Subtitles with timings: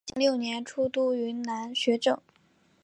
[0.03, 2.19] 嘉庆六年出督云南学政。